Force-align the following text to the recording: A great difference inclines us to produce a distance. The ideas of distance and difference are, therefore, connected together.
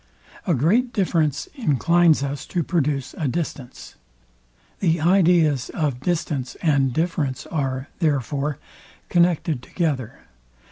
A 0.47 0.55
great 0.55 0.91
difference 0.93 1.47
inclines 1.53 2.23
us 2.23 2.47
to 2.47 2.63
produce 2.63 3.13
a 3.19 3.27
distance. 3.27 3.97
The 4.79 4.99
ideas 4.99 5.69
of 5.75 5.99
distance 5.99 6.55
and 6.63 6.91
difference 6.91 7.45
are, 7.45 7.87
therefore, 7.99 8.57
connected 9.09 9.61
together. 9.61 10.21